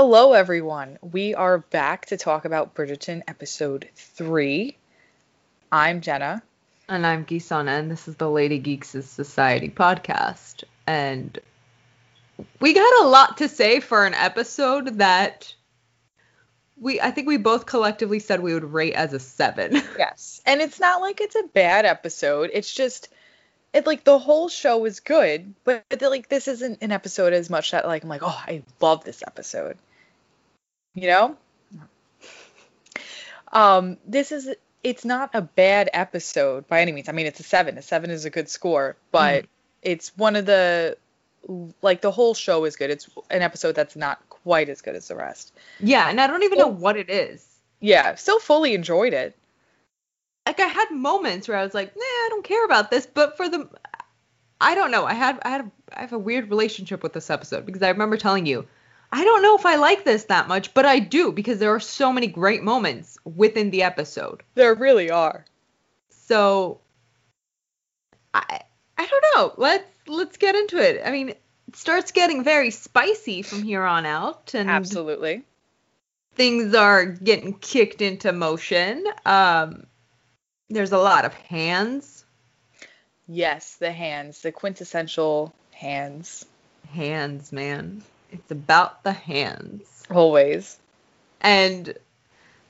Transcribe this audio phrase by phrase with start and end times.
[0.00, 0.96] Hello, everyone.
[1.02, 4.76] We are back to talk about Bridgerton episode three.
[5.72, 6.40] I'm Jenna.
[6.88, 10.62] And I'm Gisana, and this is the Lady Geeks Society podcast.
[10.86, 11.36] And
[12.60, 15.52] we got a lot to say for an episode that
[16.80, 19.82] we I think we both collectively said we would rate as a seven.
[19.98, 20.40] Yes.
[20.46, 22.50] And it's not like it's a bad episode.
[22.52, 23.08] It's just
[23.72, 27.72] it like the whole show is good, but like this isn't an episode as much
[27.72, 29.76] that like I'm like, oh, I love this episode.
[31.02, 31.36] You know?
[33.52, 37.08] Um, this is it's not a bad episode by any means.
[37.08, 37.78] I mean, it's a seven.
[37.78, 39.48] A seven is a good score, but mm.
[39.82, 40.96] it's one of the
[41.82, 42.90] like the whole show is good.
[42.90, 45.52] It's an episode that's not quite as good as the rest.
[45.80, 47.46] Yeah, and I don't even know what it is.
[47.80, 49.36] Yeah, still fully enjoyed it.
[50.46, 53.36] Like I had moments where I was like, nah, I don't care about this, but
[53.36, 53.68] for the
[54.60, 55.04] I don't know.
[55.04, 57.90] I had I had a, I have a weird relationship with this episode because I
[57.90, 58.66] remember telling you,
[59.10, 61.80] I don't know if I like this that much, but I do because there are
[61.80, 64.42] so many great moments within the episode.
[64.54, 65.46] There really are.
[66.10, 66.80] So
[68.34, 68.60] I
[68.98, 69.54] I don't know.
[69.56, 71.00] Let's let's get into it.
[71.04, 71.40] I mean, it
[71.74, 75.42] starts getting very spicy from here on out and Absolutely.
[76.34, 79.04] Things are getting kicked into motion.
[79.24, 79.86] Um
[80.68, 82.26] there's a lot of hands.
[83.26, 86.44] Yes, the hands, the quintessential hands.
[86.90, 88.02] Hands, man.
[88.30, 90.04] It's about the hands.
[90.10, 90.78] Always.
[91.40, 91.94] And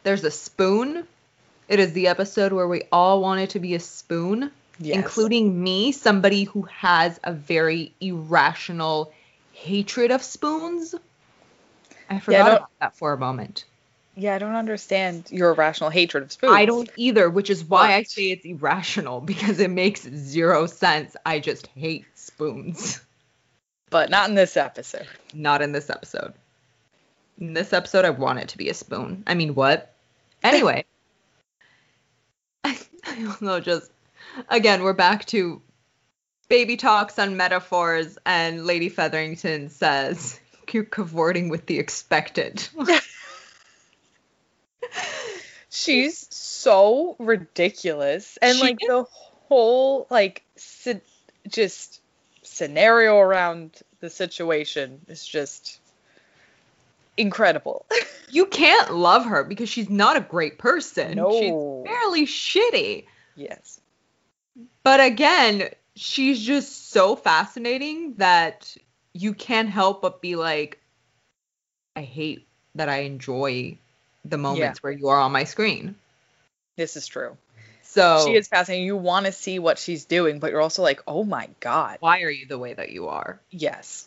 [0.03, 1.07] there's a spoon.
[1.69, 4.97] It is the episode where we all wanted to be a spoon, yes.
[4.97, 9.13] including me, somebody who has a very irrational
[9.53, 10.95] hatred of spoons.
[12.09, 13.65] I forgot yeah, about that for a moment.
[14.17, 16.53] Yeah, I don't understand your irrational hatred of spoons.
[16.53, 17.91] I don't either, which is why what?
[17.91, 21.15] I say it's irrational because it makes zero sense.
[21.25, 23.01] I just hate spoons.
[23.91, 25.07] But not in this episode.
[25.33, 26.35] Not in this episode.
[27.39, 29.23] In this episode, I want it to be a spoon.
[29.27, 29.95] I mean, what?
[30.43, 30.85] Anyway.
[32.65, 32.77] I
[33.15, 33.91] don't know, just
[34.49, 35.63] again, we're back to
[36.49, 40.39] baby talks and metaphors, and Lady Featherington says,
[40.73, 42.69] You're cavorting with the expected.
[45.71, 48.39] She's so ridiculous.
[48.43, 49.05] And she like is- the
[49.49, 50.45] whole like
[51.49, 52.01] just
[52.59, 55.81] scenario around the situation is just
[57.17, 57.87] incredible.
[58.31, 61.17] you can't love her because she's not a great person.
[61.17, 61.31] No.
[61.31, 63.07] She's fairly shitty.
[63.37, 63.81] Yes.
[64.83, 68.77] But again, she's just so fascinating that
[69.13, 70.81] you can't help but be like,
[71.95, 73.79] I hate that I enjoy
[74.25, 74.81] the moments yeah.
[74.81, 75.95] where you are on my screen.
[76.77, 77.37] This is true.
[77.89, 78.85] So she is fascinating.
[78.85, 82.21] You want to see what she's doing, but you're also like, oh my god, why
[82.21, 83.41] are you the way that you are?
[83.51, 84.07] Yes.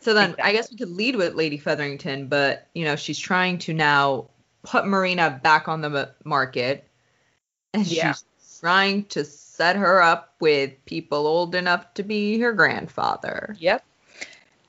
[0.00, 0.50] So then exactly.
[0.50, 4.28] I guess we could lead with Lady Featherington, but you know she's trying to now
[4.62, 6.88] put Marina back on the market,
[7.74, 8.12] and yeah.
[8.12, 8.24] she's
[8.60, 13.54] trying to set her up with people old enough to be her grandfather.
[13.58, 13.84] Yep.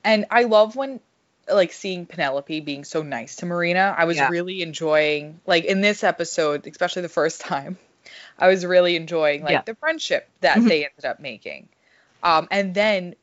[0.04, 1.00] And I love when
[1.48, 3.94] like seeing Penelope being so nice to Marina.
[3.96, 4.28] I was yeah.
[4.28, 7.78] really enjoying like in this episode, especially the first time.
[8.38, 9.62] I was really enjoying like yeah.
[9.62, 10.68] the friendship that mm-hmm.
[10.68, 11.68] they ended up making.
[12.22, 13.14] Um, and then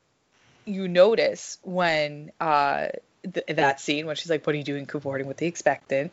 [0.65, 2.87] you notice when uh,
[3.23, 6.11] th- that scene when she's like, "What are you doing, cavorting with the expectant?"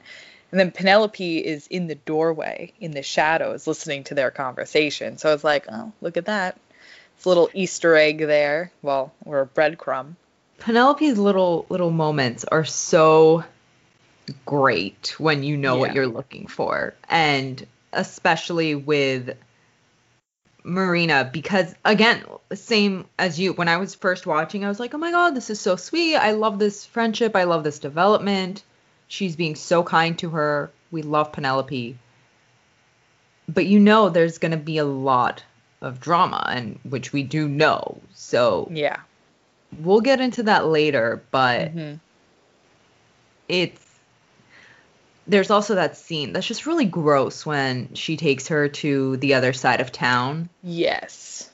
[0.51, 5.17] And then Penelope is in the doorway in the shadows listening to their conversation.
[5.19, 6.59] So it's like, oh, look at that.
[7.17, 8.73] It's a little Easter egg there.
[8.83, 10.17] Well, or a breadcrumb.
[10.59, 13.45] Penelope's little little moments are so
[14.45, 15.81] great when you know yeah.
[15.81, 16.95] what you're looking for.
[17.09, 19.37] And especially with
[20.65, 22.25] Marina because again,
[22.55, 23.53] same as you.
[23.53, 26.17] When I was first watching, I was like, "Oh my god, this is so sweet.
[26.17, 27.35] I love this friendship.
[27.35, 28.63] I love this development.
[29.09, 30.71] She's being so kind to her.
[30.91, 31.99] We love Penelope."
[33.49, 35.43] But you know there's going to be a lot
[35.81, 38.01] of drama and which we do know.
[38.15, 39.01] So Yeah.
[39.79, 41.95] We'll get into that later, but mm-hmm.
[43.49, 43.90] it's
[45.27, 49.53] there's also that scene that's just really gross when she takes her to the other
[49.53, 50.49] side of town.
[50.63, 51.49] Yes.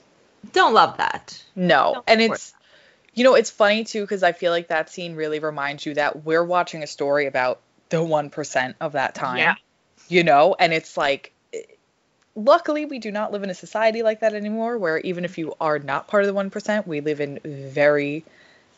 [0.52, 1.42] Don't love that.
[1.54, 1.92] No.
[1.94, 2.58] Don't and it's that.
[3.14, 6.24] you know, it's funny too because I feel like that scene really reminds you that
[6.24, 9.38] we're watching a story about the 1% of that time.
[9.38, 9.54] Yeah.
[10.08, 11.32] You know, and it's like
[12.36, 15.54] luckily we do not live in a society like that anymore where even if you
[15.60, 18.24] are not part of the 1%, we live in very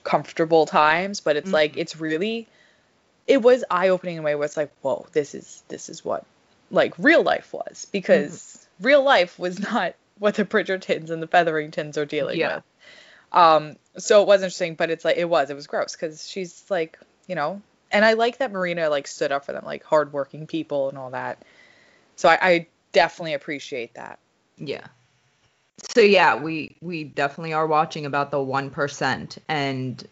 [0.05, 1.55] comfortable times, but it's mm-hmm.
[1.55, 2.47] like it's really
[3.29, 6.05] it was eye opening in a way where it's like, whoa, this is this is
[6.05, 6.25] what
[6.71, 8.33] like real life was because
[8.79, 8.87] mm-hmm.
[8.87, 12.57] real life was not what the Bridgertons and the Featheringtons are dealing yeah.
[12.57, 12.65] with.
[13.31, 16.65] Um, so it was interesting, but it's like it was it was gross because she's
[16.71, 16.99] like,
[17.29, 17.61] you know,
[17.93, 21.11] And I like that Marina like stood up for them, like hardworking people and all
[21.11, 21.45] that.
[22.17, 24.19] So I, I definitely appreciate that.
[24.57, 24.87] Yeah.
[25.95, 30.03] So yeah, we we definitely are watching about the one percent, and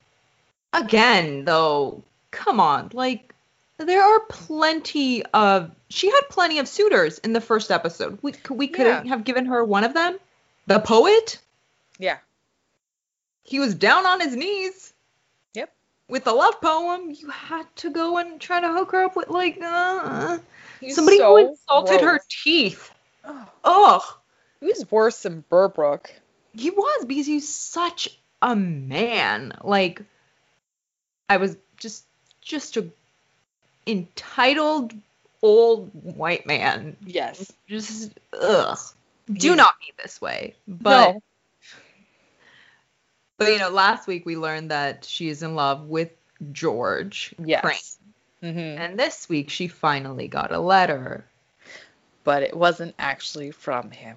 [0.73, 2.05] again, though,
[2.37, 3.35] come on, like
[3.79, 8.19] there are plenty of she had plenty of suitors in the first episode.
[8.23, 9.05] We we could yeah.
[9.05, 10.19] have given her one of them,
[10.67, 11.41] the poet.
[11.99, 12.19] Yeah.
[13.43, 14.93] He was down on his knees.
[15.55, 15.73] Yep.
[16.09, 19.29] With a love poem, you had to go and try to hook her up with
[19.29, 20.39] like uh,
[20.91, 22.13] somebody so who insulted gross.
[22.13, 22.91] her teeth.
[23.65, 24.19] Oh.
[24.61, 26.11] He was worse than Berbrooke.
[26.53, 29.53] He was because he's such a man.
[29.63, 30.03] Like
[31.29, 32.06] I was just
[32.47, 32.87] just a
[33.87, 34.95] entitled
[35.43, 36.97] old white man.
[37.05, 37.53] Yes.
[37.69, 38.79] Just ugh.
[39.31, 40.55] Do not be this way.
[40.67, 41.23] But no.
[43.37, 46.11] But you know, last week we learned that she is in love with
[46.53, 47.35] George.
[47.45, 47.99] Yes.
[48.43, 48.59] Mm-hmm.
[48.59, 51.25] And this week she finally got a letter.
[52.25, 54.17] But it wasn't actually from him.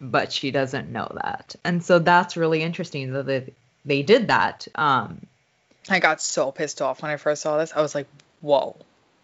[0.00, 1.56] But she doesn't know that.
[1.64, 3.52] And so that's really interesting that they,
[3.84, 4.66] they did that.
[4.74, 5.26] Um
[5.90, 7.72] I got so pissed off when I first saw this.
[7.74, 8.06] I was like,
[8.40, 8.76] whoa.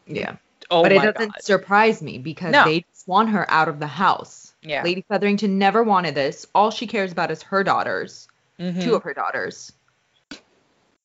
[0.06, 0.36] Yeah.
[0.70, 1.42] Oh but it doesn't God.
[1.42, 2.64] surprise me because no.
[2.64, 4.54] they just want her out of the house.
[4.62, 4.82] Yeah.
[4.82, 6.46] Lady Featherington never wanted this.
[6.54, 8.28] All she cares about is her daughters,
[8.58, 8.80] mm-hmm.
[8.80, 9.72] two of her daughters.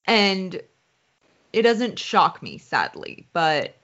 [0.06, 0.61] And
[1.51, 3.75] it doesn't shock me, sadly, but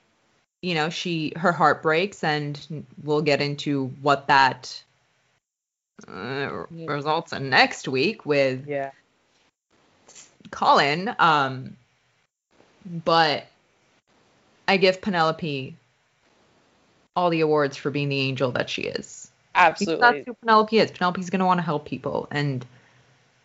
[0.62, 4.84] you know, she her heart breaks, and we'll get into what that
[6.08, 6.86] uh, yeah.
[6.88, 8.92] results in next week with yeah
[10.52, 11.16] Colin.
[11.20, 11.78] Um,
[12.86, 13.46] but
[14.68, 15.76] I give Penelope
[17.16, 19.32] all the awards for being the angel that she is.
[19.54, 19.96] Absolutely.
[19.96, 20.92] Because that's who Penelope is.
[20.92, 22.66] Penelope's going to want to help people and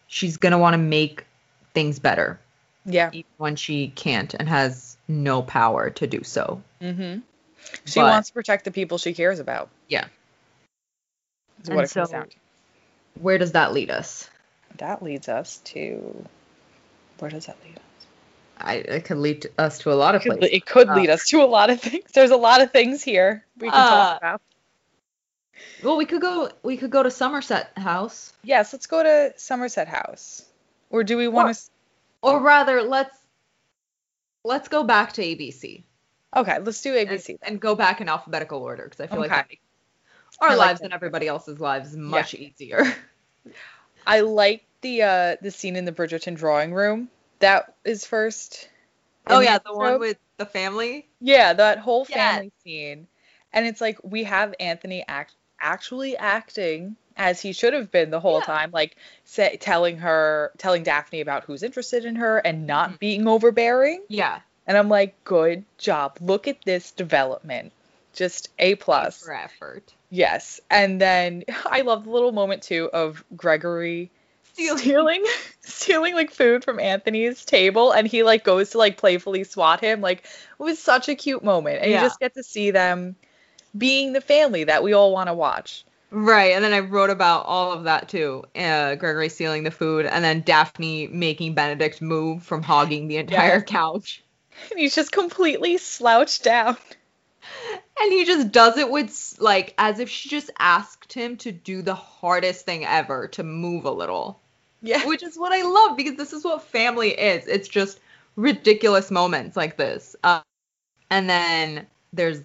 [0.08, 1.25] she's going to want to make
[1.73, 2.41] things better.
[2.85, 3.11] Yeah.
[3.12, 6.62] Even when she can't and has no power to do so.
[6.81, 7.20] Mm-hmm.
[7.85, 9.69] She but, wants to protect the people she cares about.
[9.88, 10.06] Yeah.
[11.58, 12.37] That's what it so, comes down to.
[13.20, 14.29] Where does that lead us?
[14.79, 16.25] That leads us to.
[17.20, 17.82] Where does that lead us?
[18.58, 20.50] I, it could lead us to a lot of places.
[20.52, 22.05] It could lead uh, us to a lot of things.
[22.12, 24.43] There's a lot of things here we can uh, talk about.
[25.82, 26.50] Well, we could go.
[26.62, 28.32] We could go to Somerset House.
[28.43, 30.44] Yes, let's go to Somerset House.
[30.90, 31.62] Or do we want to?
[32.22, 33.17] Or rather, let's
[34.44, 35.82] let's go back to ABC.
[36.37, 39.34] Okay, let's do ABC and, and go back in alphabetical order because I feel okay.
[39.34, 39.61] like
[40.40, 42.49] our lives and everybody else's lives much yeah.
[42.49, 42.94] easier.
[44.06, 47.09] I like the uh the scene in the Bridgerton drawing room
[47.41, 48.69] that is first.
[49.27, 51.09] Oh yeah, the one with the family.
[51.21, 52.62] Yeah, that whole family yes.
[52.62, 53.06] scene,
[53.53, 58.21] and it's like we have Anthony act actually acting as he should have been the
[58.21, 58.44] whole yeah.
[58.44, 62.97] time, like say, telling her, telling Daphne about who's interested in her and not mm-hmm.
[62.99, 64.03] being overbearing.
[64.09, 64.41] Yeah.
[64.67, 66.17] And I'm like, good job.
[66.21, 67.73] Look at this development.
[68.15, 69.23] Just A plus.
[69.23, 69.93] For effort.
[70.09, 70.61] Yes.
[70.71, 74.11] And then I love the little moment too of Gregory
[74.76, 75.25] stealing
[75.61, 80.00] stealing like food from Anthony's table and he like goes to like playfully swat him
[80.00, 82.03] like it was such a cute moment and yeah.
[82.03, 83.17] you just get to see them
[83.77, 85.84] being the family that we all want to watch.
[86.13, 88.44] Right, and then I wrote about all of that too.
[88.56, 93.58] Uh, Gregory stealing the food, and then Daphne making Benedict move from hogging the entire
[93.58, 93.65] yes.
[93.67, 94.25] couch.
[94.70, 96.77] And he's just completely slouched down.
[98.03, 101.81] And he just does it with like as if she just asked him to do
[101.82, 104.40] the hardest thing ever to move a little.
[104.82, 105.06] Yeah.
[105.06, 107.46] Which is what I love because this is what family is.
[107.46, 108.01] It's just
[108.37, 110.17] ridiculous moments like this.
[110.25, 110.41] Uh,
[111.10, 112.43] and then there's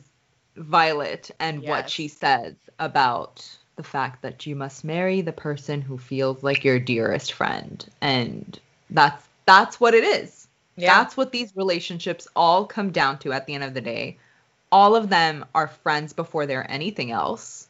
[0.57, 1.69] Violet and yes.
[1.69, 6.63] what she says about the fact that you must marry the person who feels like
[6.63, 7.85] your dearest friend.
[8.01, 8.57] And
[8.89, 10.47] that's that's what it is.
[10.77, 10.93] Yeah.
[10.93, 14.17] That's what these relationships all come down to at the end of the day.
[14.71, 17.67] All of them are friends before they're anything else.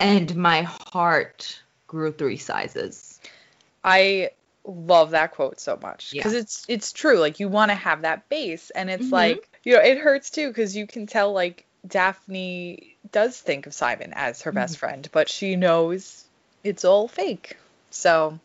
[0.00, 3.20] And my heart grew three sizes
[3.84, 4.30] I
[4.64, 6.40] love that quote so much because yeah.
[6.40, 7.18] it's it's true.
[7.18, 9.12] Like you want to have that base, and it's mm-hmm.
[9.14, 13.74] like you know it hurts too because you can tell like Daphne does think of
[13.74, 14.58] Simon as her mm-hmm.
[14.58, 16.24] best friend, but she knows
[16.62, 17.56] it's all fake.
[17.90, 18.38] So,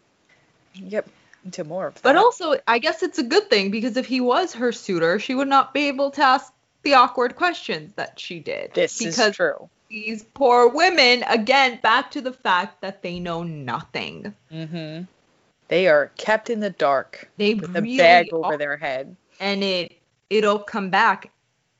[0.74, 1.08] yep,
[1.51, 2.03] to more of that.
[2.03, 5.34] But also, I guess it's a good thing because if he was her suitor, she
[5.34, 6.53] would not be able to ask
[6.84, 8.74] the awkward questions that she did.
[8.74, 9.69] This because is true.
[9.89, 14.36] These poor women, again, back to the fact that they know nothing.
[14.51, 15.05] Mm-hmm.
[15.70, 18.58] They are kept in the dark they with really a bag over are.
[18.58, 19.16] their head.
[19.40, 19.94] And it
[20.30, 21.32] it'll come back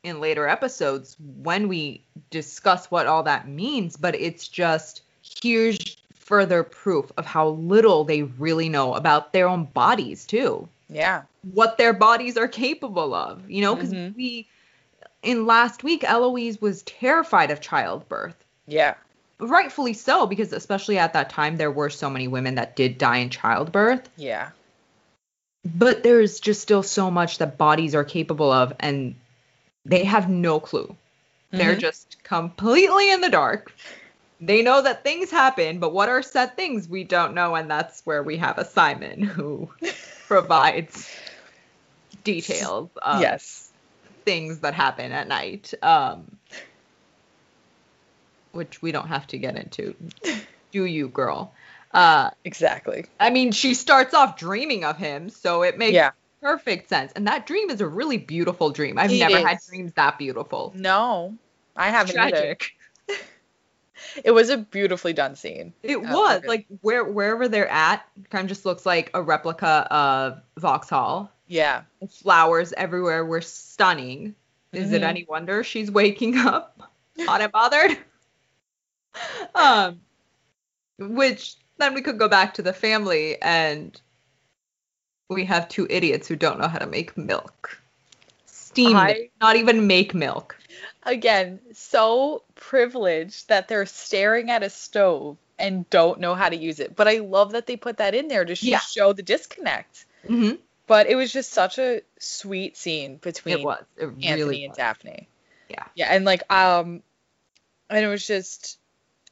[0.04, 6.64] in later episodes when we discuss what all that means, but it's just here's further
[6.64, 10.68] proof of how little they really know about their own bodies too.
[10.88, 11.24] Yeah.
[11.54, 14.16] What their bodies are capable of, you know, because mm-hmm.
[14.16, 14.48] we
[15.24, 18.36] in last week Eloise was terrified of childbirth.
[18.68, 18.96] Yeah.
[19.40, 23.18] Rightfully so, because especially at that time there were so many women that did die
[23.18, 24.10] in childbirth.
[24.18, 24.50] Yeah.
[25.64, 29.16] But there's just still so much that bodies are capable of and
[29.86, 30.88] they have no clue.
[30.88, 31.58] Mm-hmm.
[31.58, 33.74] They're just completely in the dark.
[34.42, 38.02] They know that things happen, but what are said things we don't know, and that's
[38.06, 39.70] where we have a Simon who
[40.28, 41.10] provides
[42.24, 43.72] details of yes.
[44.24, 45.74] things that happen at night.
[45.82, 46.39] Um,
[48.52, 49.96] which we don't have to get into.
[50.72, 51.54] Do you, girl?
[51.92, 53.06] Uh, exactly.
[53.20, 56.12] I mean, she starts off dreaming of him, so it makes yeah.
[56.42, 57.12] perfect sense.
[57.16, 58.98] And that dream is a really beautiful dream.
[59.00, 59.46] I've it never is.
[59.46, 60.72] had dreams that beautiful.
[60.76, 61.36] No,
[61.76, 62.72] I haven't Tragic.
[63.10, 63.20] either.
[64.24, 65.74] it was a beautifully done scene.
[65.82, 69.88] It uh, was like where wherever they're at, kind of just looks like a replica
[69.90, 71.32] of Vauxhall.
[71.48, 71.84] Yeah.
[72.22, 74.36] Flowers everywhere were stunning.
[74.72, 74.96] Is mm-hmm.
[74.96, 76.80] it any wonder she's waking up
[77.18, 77.98] and bothered?
[79.56, 80.00] Um,
[80.98, 84.00] which then we could go back to the family and
[85.30, 87.80] we have two idiots who don't know how to make milk.
[88.46, 90.56] Steam, I, not even make milk
[91.04, 96.80] again, so privileged that they're staring at a stove and don't know how to use
[96.80, 96.96] it.
[96.96, 98.80] But I love that they put that in there to yeah.
[98.80, 100.06] show the disconnect.
[100.28, 100.56] Mm-hmm.
[100.88, 103.84] But it was just such a sweet scene between it was.
[103.98, 104.66] It really Anthony was.
[104.66, 105.28] and Daphne.
[105.70, 105.84] Yeah.
[105.96, 107.04] Yeah, and like um
[107.90, 108.79] and it was just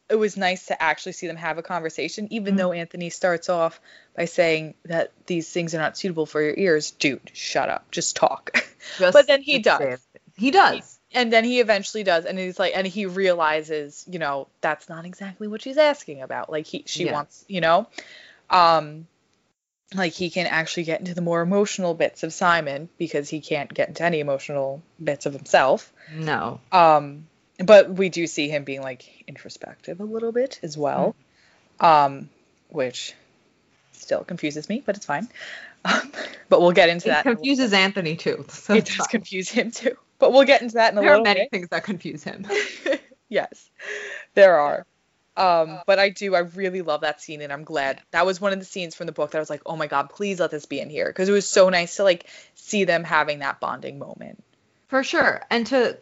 [0.10, 2.58] it was nice to actually see them have a conversation, even mm-hmm.
[2.58, 3.82] though Anthony starts off
[4.16, 6.92] by saying that these things are not suitable for your ears.
[6.92, 7.92] Dude, shut up.
[7.92, 8.52] Just talk.
[8.98, 10.00] Just but then he does.
[10.36, 14.48] He does and then he eventually does and he's like and he realizes you know
[14.62, 17.14] that's not exactly what she's asking about like he she yeah.
[17.14, 17.88] wants you know
[18.50, 19.08] um
[19.96, 23.74] like he can actually get into the more emotional bits of Simon because he can't
[23.74, 27.28] get into any emotional bits of himself no um
[27.60, 31.16] but we do see him being like introspective a little bit as well
[31.80, 31.86] mm-hmm.
[31.86, 32.30] um
[32.70, 33.14] which
[33.92, 35.28] still confuses me but it's fine
[35.86, 36.12] um,
[36.50, 39.08] but we'll get into it that confuses Anthony too so it does fine.
[39.08, 41.26] confuse him too but we'll get into that in a there little bit.
[41.26, 41.52] There are many bit.
[41.52, 42.46] things that confuse him.
[43.30, 43.70] yes,
[44.34, 44.86] there are.
[45.36, 48.54] Um, but I do, I really love that scene, and I'm glad that was one
[48.54, 50.50] of the scenes from the book that I was like, oh my god, please let
[50.50, 53.60] this be in here, because it was so nice to like see them having that
[53.60, 54.44] bonding moment.
[54.88, 56.00] For sure, and to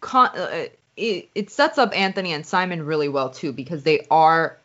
[0.00, 4.58] con- uh, it, it sets up Anthony and Simon really well too, because they are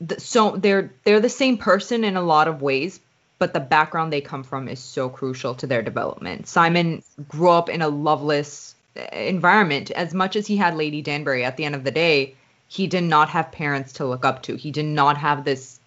[0.00, 3.00] the, so they're they're the same person in a lot of ways,
[3.38, 6.46] but the background they come from is so crucial to their development.
[6.46, 9.90] Simon grew up in a loveless eh, environment.
[9.90, 12.34] As much as he had Lady Danbury, at the end of the day,
[12.68, 14.56] he did not have parents to look up to.
[14.56, 15.80] He did not have this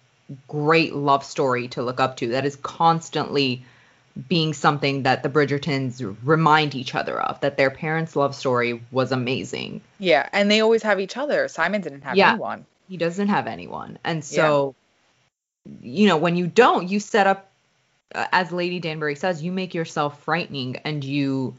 [0.48, 3.64] great love story to look up to that is constantly
[4.28, 9.12] being something that the Bridgertons remind each other of that their parents' love story was
[9.12, 9.80] amazing.
[9.98, 11.48] Yeah, and they always have each other.
[11.48, 12.66] Simon didn't have yeah, anyone.
[12.88, 13.98] He doesn't have anyone.
[14.04, 14.74] And so
[15.80, 17.50] you know, when you don't, you set up,
[18.14, 21.54] uh, as Lady Danbury says, you make yourself frightening and you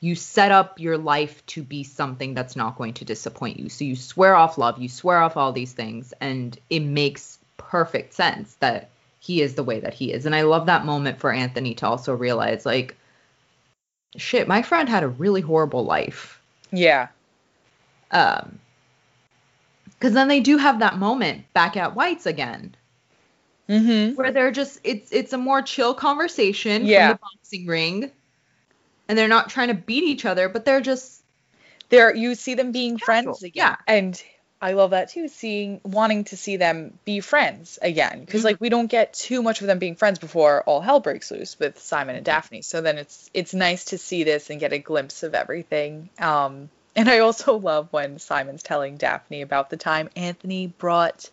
[0.00, 3.70] you set up your life to be something that's not going to disappoint you.
[3.70, 8.12] So you swear off love, you swear off all these things, and it makes perfect
[8.12, 8.90] sense that
[9.24, 10.26] he is the way that he is.
[10.26, 12.96] And I love that moment for Anthony to also realize, like,
[14.16, 16.40] shit, my friend had a really horrible life.
[16.70, 17.08] Yeah.
[18.10, 18.58] Um,
[19.84, 22.76] because then they do have that moment back at White's again
[23.68, 24.14] mm-hmm.
[24.14, 27.08] where they're just it's it's a more chill conversation yeah.
[27.08, 28.10] from the boxing ring,
[29.08, 31.22] and they're not trying to beat each other, but they're just
[31.88, 33.34] they're you see them being casual.
[33.34, 33.52] friends again.
[33.64, 34.22] Yeah, and
[34.64, 38.46] I love that too, seeing wanting to see them be friends again because mm-hmm.
[38.46, 41.58] like we don't get too much of them being friends before all hell breaks loose
[41.58, 42.62] with Simon and Daphne.
[42.62, 46.08] So then it's it's nice to see this and get a glimpse of everything.
[46.18, 51.28] Um, and I also love when Simon's telling Daphne about the time Anthony brought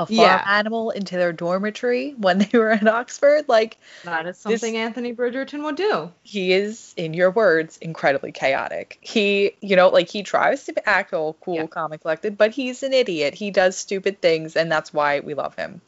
[0.00, 0.44] a farm yeah.
[0.46, 3.48] animal into their dormitory when they were at Oxford.
[3.48, 6.10] Like that is something this, Anthony Bridgerton would do.
[6.22, 8.98] He is, in your words, incredibly chaotic.
[9.00, 11.66] He, you know, like he tries to act all cool, yeah.
[11.66, 13.34] calm, and collected, but he's an idiot.
[13.34, 15.82] He does stupid things, and that's why we love him.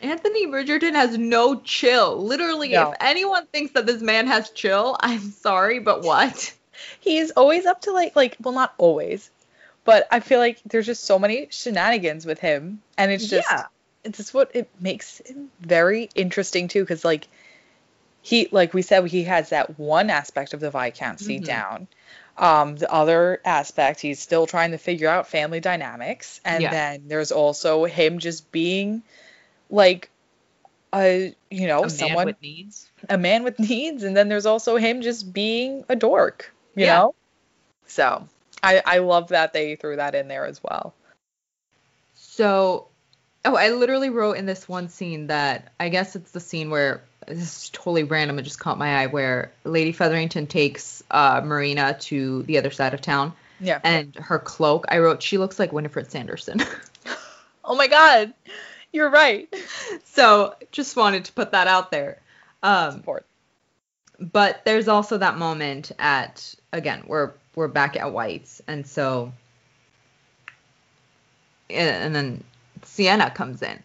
[0.00, 2.16] Anthony Bridgerton has no chill.
[2.16, 2.90] Literally, no.
[2.90, 6.54] if anyone thinks that this man has chill, I'm sorry, but what?
[7.00, 9.30] he is always up to like like well not always
[9.84, 13.66] but I feel like there's just so many shenanigans with him, and it's just yeah.
[14.04, 17.28] it's just what it makes him very interesting too, because like
[18.22, 21.44] he like we said he has that one aspect of the viscountcy mm-hmm.
[21.44, 21.88] down.
[22.36, 26.70] Um, the other aspect, he's still trying to figure out family dynamics, and yeah.
[26.70, 29.02] then there's also him just being
[29.68, 30.10] like
[30.92, 34.76] a you know a someone with needs a man with needs and then there's also
[34.76, 36.98] him just being a dork you yeah.
[36.98, 37.14] know
[37.86, 38.26] so
[38.62, 40.94] i i love that they threw that in there as well
[42.14, 42.88] so
[43.44, 47.02] oh i literally wrote in this one scene that i guess it's the scene where
[47.26, 51.96] this is totally random it just caught my eye where lady featherington takes uh marina
[52.00, 55.72] to the other side of town yeah and her cloak i wrote she looks like
[55.72, 56.60] winifred sanderson
[57.64, 58.32] oh my god
[58.92, 59.52] you're right.
[60.04, 62.20] So just wanted to put that out there.
[62.62, 63.26] Um, Support.
[64.18, 69.32] But there's also that moment at again we're we're back at White's and so
[71.68, 72.44] and then
[72.82, 73.82] Sienna comes in.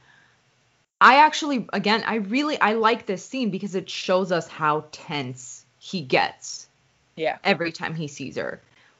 [1.01, 5.65] I actually again I really I like this scene because it shows us how tense
[5.79, 6.67] he gets.
[7.15, 7.37] Yeah.
[7.43, 8.59] Every time he sees her,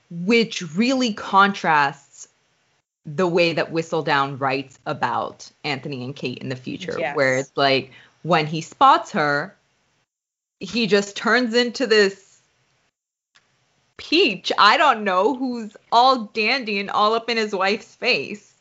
[0.10, 2.28] which really contrasts
[3.06, 7.16] the way that Whistledown writes about Anthony and Kate in the future, yes.
[7.16, 7.92] where it's like
[8.24, 9.56] when he spots her,
[10.60, 12.35] he just turns into this
[13.98, 14.52] peach.
[14.58, 18.54] I don't know who's all dandy and all up in his wife's face.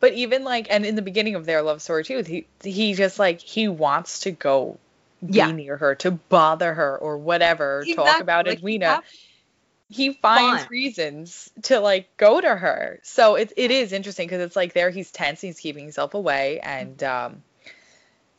[0.00, 3.18] But even like, and in the beginning of their love story too, he he just
[3.18, 4.78] like he wants to go
[5.24, 5.50] be yeah.
[5.50, 8.04] near her to bother her or whatever, exactly.
[8.04, 9.02] talk about like, Edwina
[9.94, 10.70] he finds Fun.
[10.70, 13.00] reasons to like go to her.
[13.02, 16.60] So it it is interesting because it's like there he's tense, he's keeping himself away,
[16.60, 17.42] and um,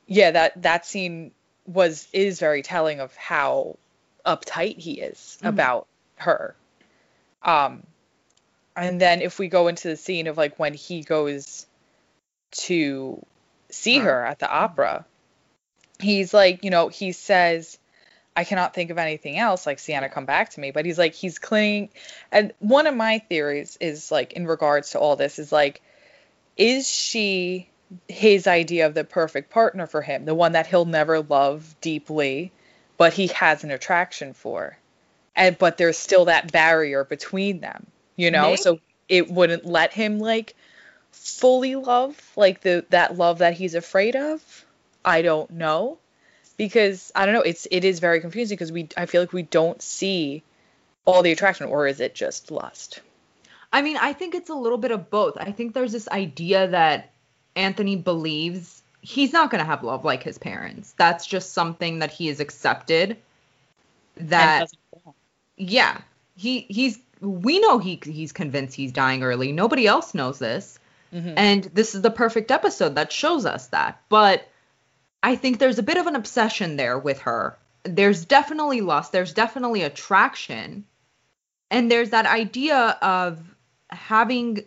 [0.08, 1.32] yeah, that that scene
[1.66, 3.78] was is very telling of how
[4.26, 5.48] uptight he is mm-hmm.
[5.48, 5.88] about
[6.18, 6.56] her.
[7.42, 7.84] Um,
[8.76, 11.66] and then if we go into the scene of like when he goes
[12.52, 13.24] to
[13.70, 15.06] see her at the opera,
[16.00, 17.78] he's like, you know, he says
[18.36, 19.66] I cannot think of anything else.
[19.66, 20.72] Like Sienna, come back to me.
[20.72, 21.90] But he's like, he's clinging.
[22.32, 25.82] And one of my theories is like, in regards to all this, is like,
[26.58, 27.70] is she
[28.08, 32.52] his idea of the perfect partner for him, the one that he'll never love deeply,
[32.98, 34.78] but he has an attraction for?
[35.36, 38.50] And but there's still that barrier between them, you know?
[38.50, 38.58] Maybe.
[38.58, 40.56] So it wouldn't let him like
[41.12, 44.66] fully love like the that love that he's afraid of.
[45.04, 46.00] I don't know
[46.58, 49.44] because I don't know, it's it is very confusing because we I feel like we
[49.44, 50.44] don't see
[51.06, 53.02] all the attraction, or is it just lust?
[53.72, 55.38] I mean, I think it's a little bit of both.
[55.38, 57.12] I think there's this idea that
[57.56, 60.96] Anthony believes he's not going to have love like his parents.
[60.98, 63.18] That's just something that he has accepted.
[64.18, 64.70] That
[65.58, 66.02] yeah,
[66.36, 69.52] he he's we know he he's convinced he's dying early.
[69.52, 70.80] Nobody else knows this.
[71.14, 71.34] Mm-hmm.
[71.38, 74.02] And this is the perfect episode that shows us that.
[74.10, 74.48] But
[75.24, 77.58] I think there's a bit of an obsession there with her.
[77.84, 80.86] There's definitely lust, there's definitely attraction.
[81.72, 83.40] And there's that idea of
[83.90, 84.66] having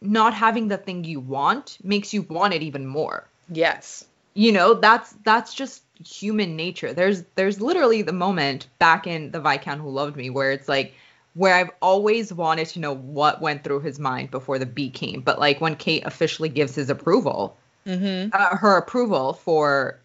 [0.00, 3.26] not having the thing you want makes you want it even more.
[3.50, 4.04] Yes.
[4.34, 6.92] You know, that's that's just human nature.
[6.92, 10.94] There's there's literally the moment back in the Viscount who loved me where it's like
[11.34, 15.20] where I've always wanted to know what went through his mind before the beat came.
[15.20, 17.56] But like when Kate officially gives his approval,
[17.86, 18.30] mm-hmm.
[18.32, 20.00] uh, her approval for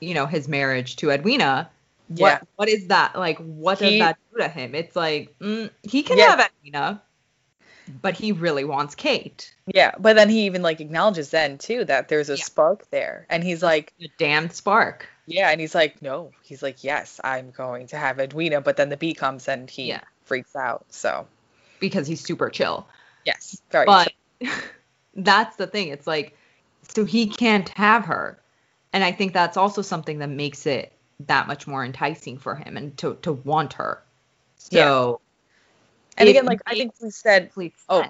[0.00, 1.70] you know his marriage to Edwina.
[2.14, 2.34] Yeah.
[2.34, 3.38] What what is that like?
[3.38, 4.74] What he, does that do to him?
[4.74, 6.36] It's like mm, he can yeah.
[6.36, 7.02] have Edwina,
[8.00, 9.54] but he really wants Kate.
[9.66, 12.44] Yeah, but then he even like acknowledges then too that there's a yeah.
[12.44, 15.08] spark there, and he's like, a damned spark.
[15.26, 18.88] Yeah, and he's like, no, he's like, yes, I'm going to have Edwina, but then
[18.88, 20.00] the bee comes and he yeah.
[20.24, 20.84] freaks out.
[20.88, 21.26] So
[21.78, 22.86] because he's super chill.
[23.24, 23.86] Yes, very.
[23.86, 24.12] But
[25.14, 25.88] that's the thing.
[25.88, 26.36] It's like
[26.88, 28.38] so he can't have her.
[28.92, 32.76] And I think that's also something that makes it that much more enticing for him
[32.76, 34.02] and to to want her.
[34.56, 35.31] So yeah.
[36.16, 37.50] And again, like I think we said
[37.88, 38.04] oh,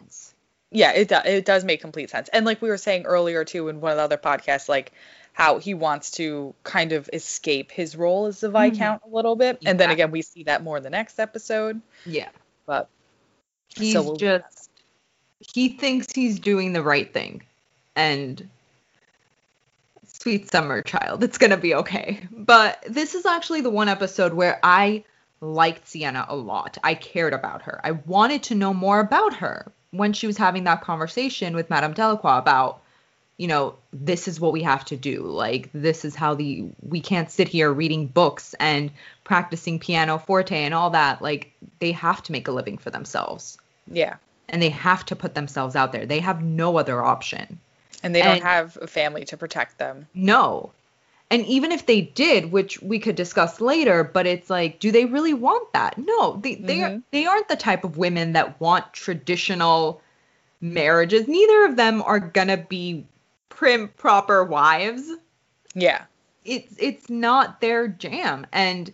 [0.71, 2.29] Yeah, it does it does make complete sense.
[2.33, 4.93] And like we were saying earlier too in one of the other podcasts, like
[5.33, 8.71] how he wants to kind of escape his role as the mm-hmm.
[8.71, 9.13] Viscount mm-hmm.
[9.13, 9.59] a little bit.
[9.65, 11.81] And then again we see that more in the next episode.
[12.05, 12.29] Yeah.
[12.67, 12.89] But
[13.75, 14.71] he's so we'll just
[15.55, 17.43] he thinks he's doing the right thing
[17.97, 18.49] and
[20.07, 24.61] sweet summer child it's gonna be okay but this is actually the one episode where
[24.63, 25.03] i
[25.43, 29.71] liked sienna a lot i cared about her i wanted to know more about her
[29.91, 32.81] when she was having that conversation with madame delacroix about
[33.37, 37.01] you know this is what we have to do like this is how the we
[37.01, 38.91] can't sit here reading books and
[39.25, 43.59] practicing piano forte and all that like they have to make a living for themselves
[43.91, 44.15] yeah
[44.53, 46.07] and they have to put themselves out there.
[46.07, 47.59] They have no other option.
[48.03, 50.07] And they don't and, have a family to protect them.
[50.15, 50.73] No.
[51.33, 55.07] And even if they did, which we could discuss later, but it's like, do they
[55.07, 55.97] really want that?
[55.97, 56.99] No, they they mm-hmm.
[56.99, 60.03] are they aren't the type of women that want traditional
[60.61, 61.27] marriages.
[61.27, 63.07] Neither of them are gonna be
[63.49, 65.11] prim proper wives.
[65.75, 66.03] Yeah.
[66.45, 68.93] it's it's not their jam and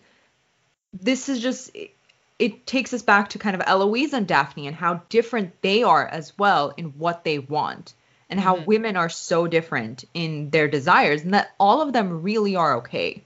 [0.93, 1.91] this is just it,
[2.39, 6.07] it takes us back to kind of Eloise and Daphne and how different they are
[6.07, 7.95] as well in what they want
[8.31, 8.65] and how mm-hmm.
[8.67, 13.23] women are so different in their desires and that all of them really are okay.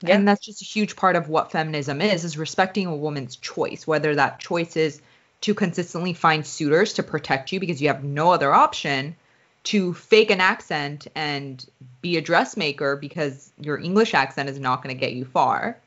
[0.00, 0.16] Yeah.
[0.16, 3.86] And that's just a huge part of what feminism is is respecting a woman's choice,
[3.86, 5.00] whether that choice is
[5.42, 9.16] to consistently find suitors to protect you because you have no other option,
[9.64, 11.66] to fake an accent and
[12.02, 15.78] be a dressmaker because your English accent is not going to get you far.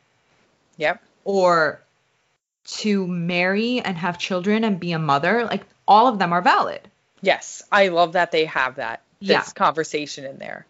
[0.78, 1.02] Yep.
[1.26, 1.82] Or
[2.66, 6.82] to marry and have children and be a mother, like all of them are valid.
[7.22, 9.44] Yes, I love that they have that this yeah.
[9.56, 10.66] conversation in there.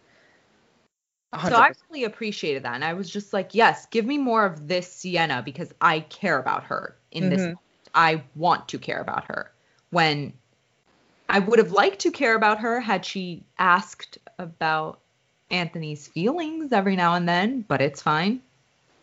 [1.34, 1.50] 100%.
[1.50, 2.76] So I really appreciated that.
[2.76, 6.40] And I was just like, yes, give me more of this Sienna because I care
[6.40, 7.36] about her in mm-hmm.
[7.36, 7.56] this.
[7.94, 9.52] I want to care about her.
[9.90, 10.34] When
[11.28, 15.00] I would have liked to care about her had she asked about
[15.50, 18.42] Anthony's feelings every now and then, but it's fine.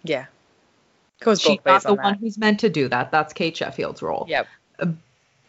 [0.02, 0.26] Yeah.
[1.20, 3.11] Goes She's not the on one who's meant to do that.
[3.11, 4.26] That's Kate Sheffield's role.
[4.28, 4.46] Yep.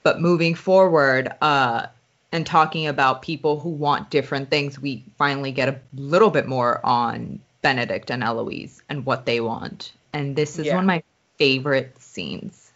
[0.05, 1.87] But moving forward, uh,
[2.31, 6.85] and talking about people who want different things, we finally get a little bit more
[6.85, 9.93] on Benedict and Eloise and what they want.
[10.13, 10.75] And this is yeah.
[10.75, 11.01] one of my
[11.37, 12.71] favorite scenes.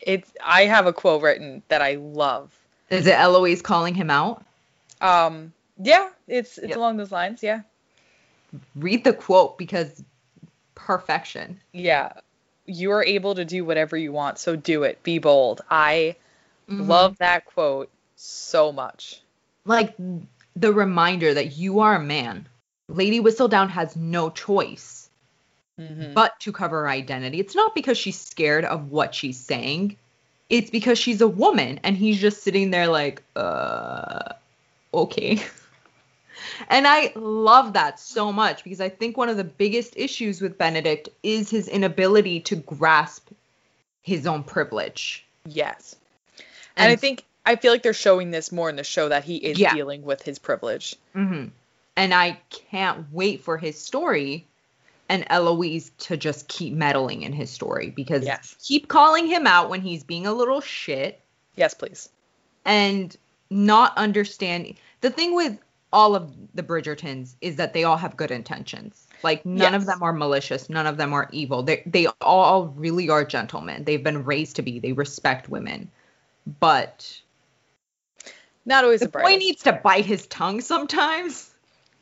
[0.00, 2.50] It's I have a quote written that I love.
[2.90, 4.44] Is it Eloise calling him out?
[5.00, 6.76] Um yeah, it's it's yep.
[6.76, 7.60] along those lines, yeah.
[8.74, 10.02] Read the quote because
[10.74, 11.60] perfection.
[11.72, 12.14] Yeah.
[12.66, 15.02] You are able to do whatever you want, so do it.
[15.02, 15.60] Be bold.
[15.70, 16.16] I
[16.68, 16.88] mm-hmm.
[16.88, 19.20] love that quote so much.
[19.64, 19.94] Like
[20.56, 22.48] the reminder that you are a man.
[22.88, 25.08] Lady Whistledown has no choice
[25.78, 26.12] mm-hmm.
[26.12, 27.40] but to cover her identity.
[27.40, 29.96] It's not because she's scared of what she's saying.
[30.50, 34.34] It's because she's a woman and he's just sitting there like, uh,
[34.92, 35.42] okay.
[36.68, 40.58] and I love that so much because I think one of the biggest issues with
[40.58, 43.30] Benedict is his inability to grasp
[44.02, 45.26] his own privilege.
[45.46, 45.96] Yes.
[46.76, 49.24] And, and I think I feel like they're showing this more in the show that
[49.24, 49.74] he is yeah.
[49.74, 50.96] dealing with his privilege.
[51.14, 51.48] Mm-hmm.
[51.96, 54.46] And I can't wait for his story
[55.08, 58.56] and Eloise to just keep meddling in his story because yes.
[58.62, 61.20] keep calling him out when he's being a little shit.
[61.56, 62.08] Yes, please.
[62.64, 63.16] And
[63.50, 64.76] not understanding.
[65.02, 65.58] The thing with
[65.92, 69.06] all of the Bridgertons is that they all have good intentions.
[69.22, 69.82] Like none yes.
[69.82, 71.62] of them are malicious, none of them are evil.
[71.62, 73.84] They they all really are gentlemen.
[73.84, 74.78] They've been raised to be.
[74.78, 75.90] They respect women.
[76.46, 77.20] But
[78.66, 81.50] not always the boy needs to bite his tongue sometimes.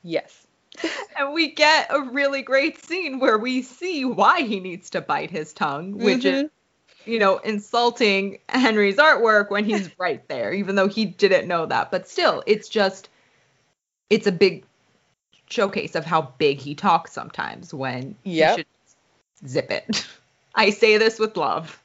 [0.03, 0.47] Yes.
[1.19, 5.31] and we get a really great scene where we see why he needs to bite
[5.31, 6.47] his tongue, which mm-hmm.
[6.47, 6.51] is,
[7.05, 11.91] you know, insulting Henry's artwork when he's right there, even though he didn't know that.
[11.91, 13.09] But still, it's just,
[14.09, 14.65] it's a big
[15.49, 18.17] showcase of how big he talks sometimes when
[18.57, 18.67] should
[19.47, 20.07] zip it.
[20.55, 21.82] I say this with love.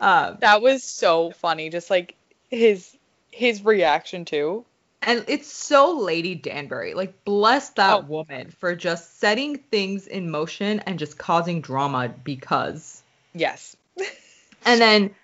[0.00, 1.70] Uh, that was so funny.
[1.70, 2.16] Just like
[2.50, 2.96] his
[3.30, 4.64] his reaction too.
[5.02, 6.92] And it's so Lady Danbury.
[6.92, 8.00] Like, bless that oh.
[8.00, 13.02] woman for just setting things in motion and just causing drama because.
[13.34, 13.76] Yes.
[14.66, 15.14] and then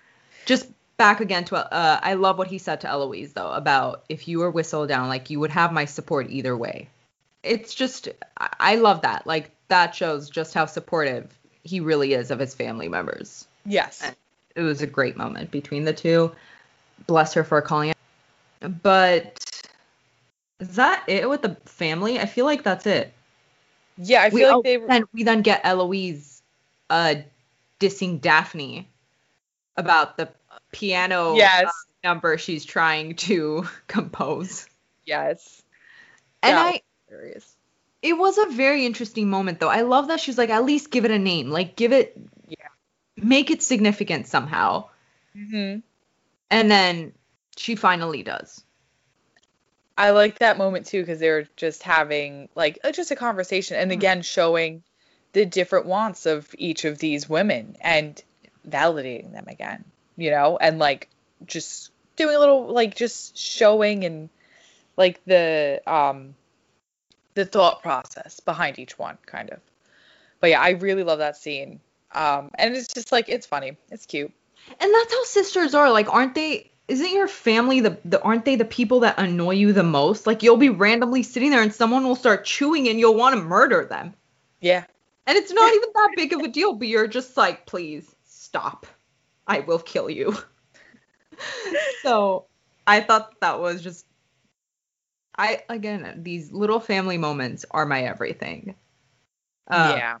[0.45, 4.27] just back again to uh, I love what he said to Eloise though about if
[4.27, 6.89] you were Whistledown, like you would have my support either way.
[7.43, 9.27] It's just I love that.
[9.27, 13.47] Like that shows just how supportive he really is of his family members.
[13.65, 14.01] Yes.
[14.03, 14.15] And
[14.57, 16.33] it was a great moment between the two.
[17.05, 18.83] Bless her for calling it.
[18.83, 19.39] But
[20.59, 22.19] is that it with the family?
[22.19, 23.13] I feel like that's it.
[23.97, 24.77] Yeah, I feel we, like oh, they.
[24.77, 26.41] Then we then get Eloise,
[26.89, 27.15] uh,
[27.79, 28.89] dissing Daphne
[29.75, 30.29] about the
[30.71, 31.65] piano yes.
[31.65, 31.71] uh,
[32.03, 34.67] number she's trying to compose.
[35.05, 35.61] Yes.
[36.41, 36.81] And I.
[37.07, 37.55] Hilarious.
[38.01, 39.69] It was a very interesting moment, though.
[39.69, 41.49] I love that she's like, at least give it a name.
[41.49, 42.17] Like, give it.
[43.17, 44.89] Make it significant somehow.
[45.35, 45.79] Mm-hmm.
[46.49, 47.13] And then
[47.55, 48.63] she finally does.
[49.97, 53.77] I like that moment too because they were just having like uh, just a conversation
[53.77, 53.97] and hmm.
[53.97, 54.83] again showing
[55.33, 58.21] the different wants of each of these women and
[58.67, 59.83] validating them again,
[60.15, 61.09] you know, and like
[61.45, 64.29] just doing a little like just showing and
[64.97, 66.35] like the um
[67.33, 69.59] the thought process behind each one kind of.
[70.39, 71.79] But yeah, I really love that scene.
[72.17, 73.77] Um and it's just like it's funny.
[73.91, 74.31] It's cute.
[74.79, 75.91] And that's how sisters are.
[75.91, 79.73] Like aren't they isn't your family the, the aren't they the people that annoy you
[79.73, 80.25] the most?
[80.25, 83.41] Like you'll be randomly sitting there and someone will start chewing and you'll want to
[83.41, 84.13] murder them.
[84.61, 84.85] Yeah.
[85.25, 88.87] And it's not even that big of a deal, but you're just like, please stop.
[89.45, 90.37] I will kill you.
[92.01, 92.45] so
[92.85, 94.05] I thought that was just
[95.37, 98.75] I again, these little family moments are my everything.
[99.67, 100.17] Uh, yeah.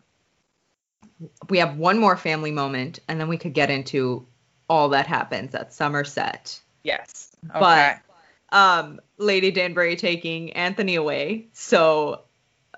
[1.49, 4.25] We have one more family moment, and then we could get into
[4.69, 6.59] all that happens at Somerset.
[6.83, 7.35] Yes.
[7.49, 7.59] Okay.
[7.59, 12.21] But um, Lady Danbury taking Anthony away, so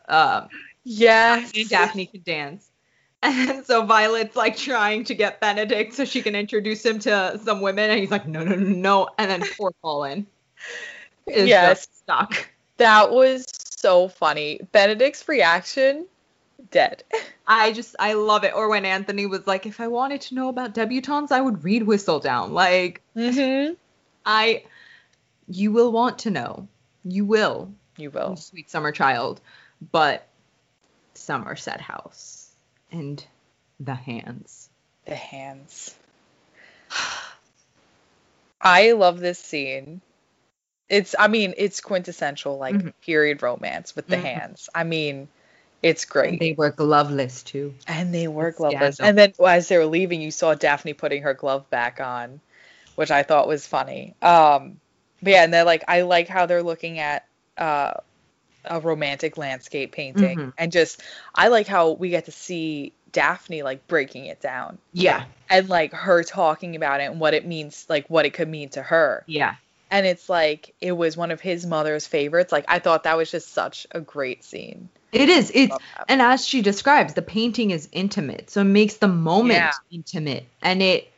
[0.08, 0.50] um,
[0.84, 2.66] yes, Daphne can dance.
[3.22, 7.60] And so Violet's like trying to get Benedict so she can introduce him to some
[7.60, 9.10] women, and he's like, no, no, no, no.
[9.18, 10.26] And then poor Colin
[11.28, 11.80] is yes.
[11.80, 12.50] just stuck.
[12.78, 14.62] That was so funny.
[14.72, 16.06] Benedict's reaction,
[16.72, 17.04] dead.
[17.48, 18.54] I just, I love it.
[18.56, 21.84] Or when Anthony was like, if I wanted to know about debutantes, I would read
[21.84, 22.52] Whistledown.
[22.52, 23.74] Like, mm-hmm.
[24.26, 24.64] I,
[25.48, 26.68] you will want to know.
[27.04, 27.72] You will.
[27.98, 28.36] You will.
[28.36, 29.42] Sweet summer child.
[29.92, 30.28] But
[31.14, 32.52] Somerset House
[32.92, 33.24] and
[33.80, 34.70] the hands.
[35.06, 35.96] The hands.
[38.62, 40.02] I love this scene.
[40.90, 42.90] It's I mean, it's quintessential like mm-hmm.
[43.02, 44.26] period romance with the mm-hmm.
[44.26, 44.70] hands.
[44.74, 45.28] I mean,
[45.82, 46.32] it's great.
[46.32, 47.74] And they were gloveless too.
[47.88, 49.00] And they were gloveless.
[49.00, 52.42] And then as they were leaving, you saw Daphne putting her glove back on,
[52.96, 54.16] which I thought was funny.
[54.22, 54.80] Um
[55.22, 57.26] but yeah, and they're like I like how they're looking at
[57.58, 57.94] uh
[58.66, 60.50] a romantic landscape painting mm-hmm.
[60.58, 61.02] and just
[61.34, 64.78] I like how we get to see Daphne like breaking it down.
[64.94, 65.26] Yeah.
[65.50, 68.70] And like her talking about it and what it means like what it could mean
[68.70, 69.24] to her.
[69.28, 69.56] Yeah.
[69.92, 72.52] And it's like it was one of his mother's favorites.
[72.52, 74.90] Like I thought that was just such a great scene.
[75.12, 75.52] It is.
[75.54, 75.76] It's
[76.08, 78.50] and as she describes, the painting is intimate.
[78.50, 79.72] So it makes the moment yeah.
[79.92, 81.12] intimate and it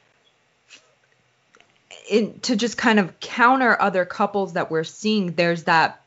[2.09, 6.01] in, to just kind of counter other couples that we're seeing, there's that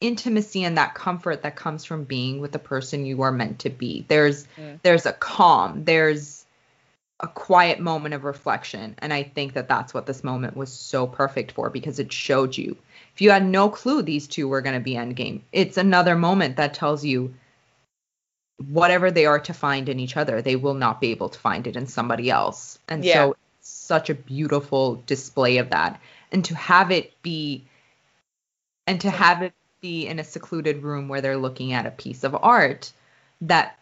[0.00, 3.70] intimacy and that comfort that comes from being with the person you are meant to
[3.70, 4.04] be.
[4.08, 4.78] There's mm.
[4.82, 6.45] there's a calm, there's
[7.20, 11.06] a quiet moment of reflection, and I think that that's what this moment was so
[11.06, 12.76] perfect for because it showed you.
[13.14, 16.56] If you had no clue these two were going to be endgame, it's another moment
[16.56, 17.34] that tells you
[18.68, 21.66] whatever they are to find in each other, they will not be able to find
[21.66, 22.78] it in somebody else.
[22.88, 23.14] And yeah.
[23.14, 26.00] so such a beautiful display of that.
[26.32, 27.64] And to have it be
[28.86, 32.24] and to have it be in a secluded room where they're looking at a piece
[32.24, 32.92] of art
[33.40, 33.78] that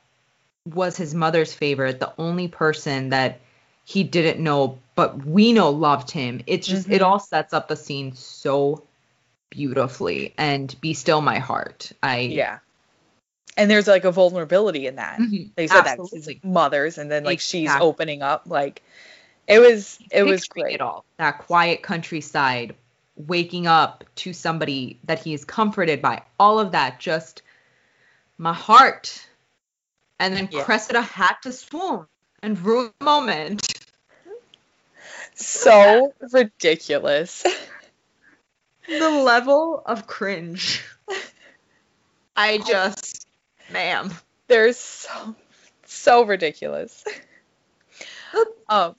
[0.66, 3.40] was his mother's favorite, the only person that
[3.84, 6.40] he didn't know, but we know loved him.
[6.46, 6.94] It's just, mm-hmm.
[6.94, 8.82] it all sets up the scene so
[9.50, 10.32] beautifully.
[10.38, 11.92] And be still my heart.
[12.02, 12.58] I, yeah.
[13.56, 15.20] And there's like a vulnerability in that.
[15.20, 15.50] Mm-hmm.
[15.54, 16.40] They said Absolutely.
[16.42, 17.60] that mothers, and then like exactly.
[17.60, 18.44] she's opening up.
[18.46, 18.82] Like
[19.46, 20.74] it was, it was great.
[20.74, 22.74] It all that quiet countryside,
[23.16, 26.22] waking up to somebody that he is comforted by.
[26.40, 27.42] All of that, just
[28.38, 29.24] my heart.
[30.24, 30.62] And then yeah.
[30.62, 32.06] Cressida had to swoon
[32.42, 33.84] and ruin the moment.
[35.34, 37.42] So ridiculous.
[38.88, 40.82] the level of cringe.
[42.34, 43.26] I just,
[43.70, 44.14] ma'am.
[44.48, 45.36] They're so,
[45.84, 47.04] so ridiculous.
[48.70, 48.96] um.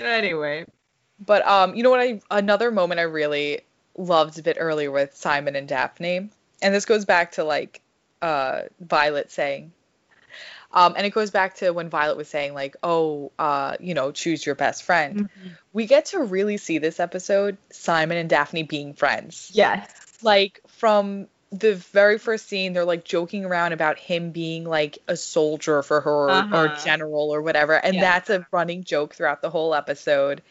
[0.00, 0.64] Anyway,
[1.18, 2.00] but um, you know what?
[2.00, 3.62] I another moment I really
[3.98, 6.30] loved a bit earlier with Simon and Daphne,
[6.62, 7.80] and this goes back to like
[8.22, 9.72] uh, Violet saying,
[10.76, 14.12] um, and it goes back to when Violet was saying like, oh, uh, you know,
[14.12, 15.22] choose your best friend.
[15.22, 15.48] Mm-hmm.
[15.72, 19.50] We get to really see this episode Simon and Daphne being friends.
[19.54, 20.18] Yes.
[20.22, 25.16] Like from the very first scene, they're like joking around about him being like a
[25.16, 26.56] soldier for her uh-huh.
[26.56, 28.00] or general or whatever, and yeah.
[28.02, 30.42] that's a running joke throughout the whole episode.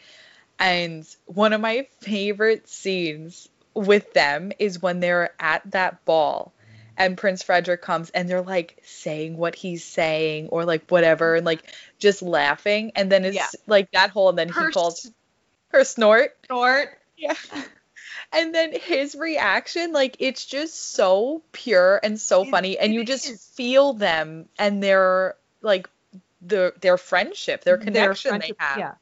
[0.58, 6.52] And one of my favorite scenes with them is when they're at that ball
[6.96, 11.44] and Prince Frederick comes and they're like saying what he's saying or like whatever and
[11.44, 11.62] like
[11.98, 12.92] just laughing.
[12.94, 13.46] And then it's yeah.
[13.66, 15.10] like that whole and then her he calls
[15.68, 16.36] her snort.
[16.46, 16.98] Snort.
[17.16, 17.34] Yeah.
[18.32, 22.78] And then his reaction like it's just so pure and so it, funny.
[22.78, 23.44] And you just is.
[23.54, 25.88] feel them and their like
[26.42, 28.78] the their friendship their connection their friendship, they have.
[28.78, 28.94] yeah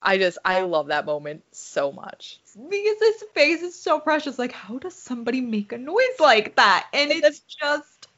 [0.00, 2.38] I just I love that moment so much.
[2.54, 4.38] Because his face is so precious.
[4.38, 6.86] Like, how does somebody make a noise like that?
[6.92, 8.08] And it's just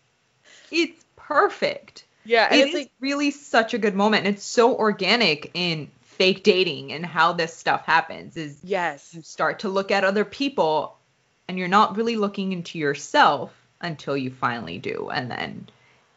[0.70, 2.04] it's perfect.
[2.24, 4.26] Yeah, and it it's like, really such a good moment.
[4.26, 8.36] And it's so organic in fake dating and how this stuff happens.
[8.36, 10.96] Is yes, you start to look at other people
[11.48, 15.68] and you're not really looking into yourself until you finally do, and then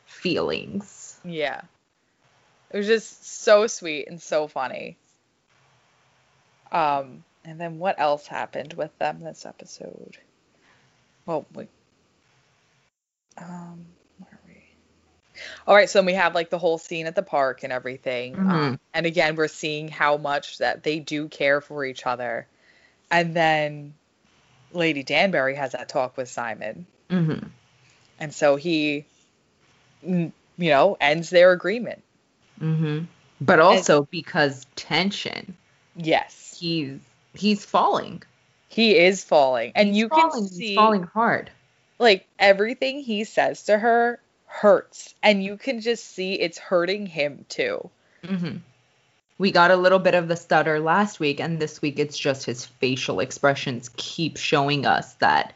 [0.05, 1.19] feelings.
[1.23, 1.61] Yeah.
[2.69, 4.97] It was just so sweet and so funny.
[6.73, 10.17] Um, and then what else happened with them this episode?
[11.25, 11.67] Well, we.
[13.37, 13.85] Um,
[14.17, 14.63] where are we?
[15.67, 18.33] All right, so we have like the whole scene at the park and everything.
[18.33, 18.49] Mm-hmm.
[18.49, 22.47] Um, and again, we're seeing how much that they do care for each other.
[23.11, 23.93] And then
[24.71, 26.87] Lady Danbury has that talk with Simon.
[27.09, 27.47] Mm-hmm.
[28.19, 29.05] And so he,
[30.01, 32.01] you know, ends their agreement.
[32.59, 33.05] Mm-hmm.
[33.41, 35.57] But also and, because tension.
[35.95, 36.57] Yes.
[36.59, 36.99] He's
[37.33, 38.23] he's falling.
[38.67, 39.71] He is falling.
[39.75, 41.51] And he's you falling, can see he's falling hard.
[41.99, 45.13] Like everything he says to her hurts.
[45.21, 47.89] And you can just see it's hurting him too.
[48.23, 48.57] Mm-hmm.
[49.37, 52.45] We got a little bit of the stutter last week, and this week it's just
[52.45, 55.53] his facial expressions keep showing us that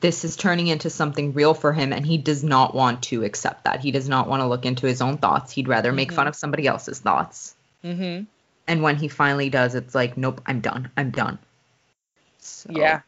[0.00, 3.64] this is turning into something real for him, and he does not want to accept
[3.64, 3.80] that.
[3.80, 5.52] He does not want to look into his own thoughts.
[5.52, 6.16] He'd rather make mm-hmm.
[6.16, 7.54] fun of somebody else's thoughts.
[7.82, 8.24] Mm-hmm.
[8.66, 10.90] And when he finally does, it's like, nope, I'm done.
[10.96, 11.38] I'm done.
[12.38, 13.00] So, yeah.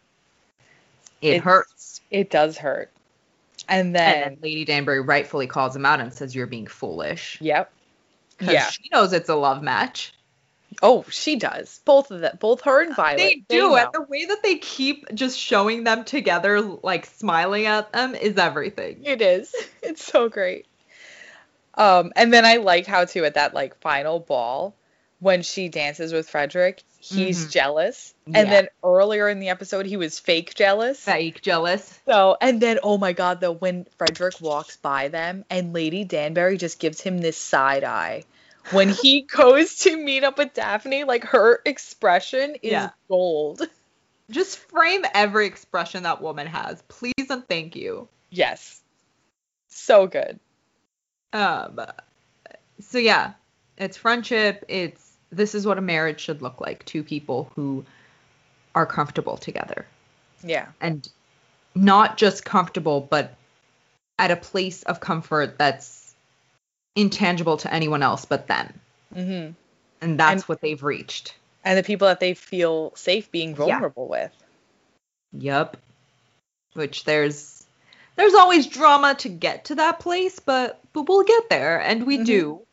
[1.22, 2.00] It it's, hurts.
[2.10, 2.90] It does hurt.
[3.68, 7.38] And then, and then Lady Danbury rightfully calls him out and says, You're being foolish.
[7.40, 7.72] Yep.
[8.40, 8.66] Yeah.
[8.66, 10.12] She knows it's a love match.
[10.82, 11.80] Oh, she does.
[11.84, 13.16] Both of them, both her and Violet.
[13.16, 17.66] They do, they and the way that they keep just showing them together, like smiling
[17.66, 19.02] at them, is everything.
[19.04, 19.54] It is.
[19.82, 20.66] It's so great.
[21.74, 24.74] Um, and then I like how too at that like final ball
[25.18, 27.50] when she dances with Frederick, he's mm-hmm.
[27.50, 28.14] jealous.
[28.26, 28.40] Yeah.
[28.40, 31.00] And then earlier in the episode, he was fake jealous.
[31.00, 31.98] Fake jealous.
[32.06, 36.58] So, and then, oh my God, though, when Frederick walks by them and Lady Danbury
[36.58, 38.24] just gives him this side eye.
[38.72, 42.90] When he goes to meet up with Daphne, like her expression is yeah.
[43.08, 43.62] gold.
[44.30, 48.08] Just frame every expression that woman has, please and thank you.
[48.30, 48.82] Yes.
[49.68, 50.40] So good.
[51.32, 51.80] Um,
[52.80, 53.34] so yeah,
[53.76, 57.84] it's friendship, it's this is what a marriage should look like two people who
[58.74, 59.86] are comfortable together.
[60.42, 60.68] Yeah.
[60.80, 61.08] And
[61.74, 63.34] not just comfortable, but
[64.18, 66.14] at a place of comfort that's
[66.94, 68.80] intangible to anyone else but them.
[69.14, 69.52] Mm-hmm.
[70.00, 71.34] And that's and, what they've reached.
[71.64, 74.24] And the people that they feel safe being vulnerable yeah.
[74.24, 74.32] with.
[75.32, 75.76] Yep.
[76.74, 77.66] Which there's
[78.16, 82.16] there's always drama to get to that place, but but we'll get there, and we
[82.16, 82.24] mm-hmm.
[82.24, 82.65] do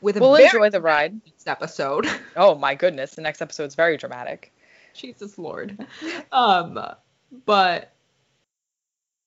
[0.00, 1.20] with a we'll enjoy the ride.
[1.26, 2.06] next episode.
[2.36, 4.52] Oh my goodness, the next episode is very dramatic.
[4.94, 5.76] Jesus Lord.
[6.30, 6.78] Um,
[7.46, 7.92] but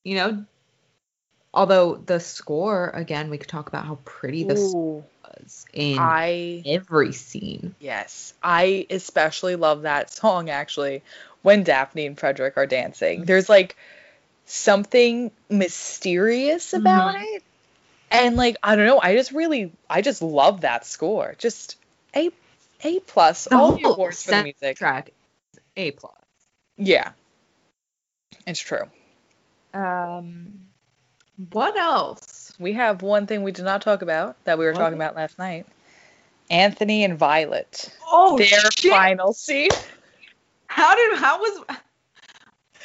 [0.04, 0.46] you know,
[1.54, 7.12] although the score again, we could talk about how pretty this was in I, every
[7.12, 7.76] scene.
[7.80, 11.04] Yes, I especially love that song actually
[11.42, 13.26] when Daphne and Frederick are dancing.
[13.26, 13.76] There's like
[14.46, 17.36] something mysterious about mm-hmm.
[17.36, 17.44] it
[18.12, 21.36] and like I don't know, I just really I just love that score.
[21.38, 21.78] Just
[22.16, 22.30] a
[22.84, 23.46] a plus.
[23.46, 24.78] The all the awards for the music.
[24.78, 25.12] Track
[25.78, 26.14] a plus.
[26.78, 27.12] Yeah,
[28.46, 28.84] it's true.
[29.74, 30.60] Um,
[31.52, 32.54] what else?
[32.60, 34.80] We have one thing we did not talk about that we were what?
[34.80, 35.66] talking about last night.
[36.50, 37.90] Anthony and Violet.
[38.06, 38.92] Oh, their shit.
[38.92, 39.70] final scene.
[40.68, 41.66] How did how was?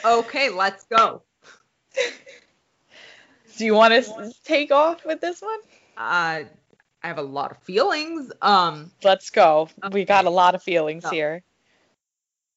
[0.05, 1.23] Okay, let's go.
[3.57, 5.59] Do you want to take off with this one?
[5.97, 6.45] Uh,
[7.03, 8.33] I have a lot of feelings.
[8.43, 9.69] Um, let's go.
[9.93, 11.11] We got a lot of feelings oh.
[11.11, 11.43] here.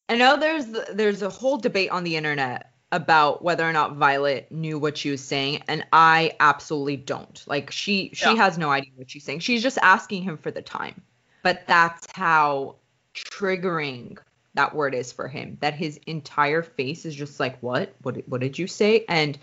[0.09, 4.51] I know there's there's a whole debate on the internet about whether or not Violet
[4.51, 7.43] knew what she was saying, and I absolutely don't.
[7.45, 8.35] Like she she yeah.
[8.35, 9.39] has no idea what she's saying.
[9.39, 11.01] She's just asking him for the time.
[11.43, 12.75] But that's how
[13.13, 14.17] triggering
[14.55, 15.57] that word is for him.
[15.61, 17.93] That his entire face is just like, what?
[18.01, 18.27] What?
[18.27, 19.05] What did you say?
[19.07, 19.37] And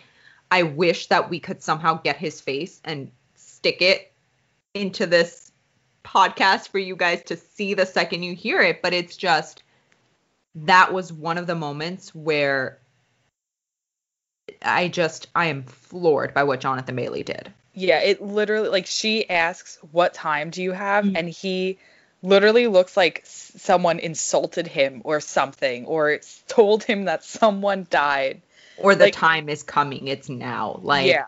[0.50, 4.12] I wish that we could somehow get his face and stick it
[4.74, 5.50] into this
[6.04, 8.82] podcast for you guys to see the second you hear it.
[8.82, 9.62] But it's just
[10.54, 12.78] that was one of the moments where
[14.62, 17.52] I just I am floored by what Jonathan Bailey did.
[17.74, 21.16] Yeah, it literally like she asks, "What time do you have?" Mm-hmm.
[21.16, 21.78] and he
[22.22, 28.40] literally looks like someone insulted him or something or told him that someone died
[28.78, 31.26] or the like, time is coming it's now like yeah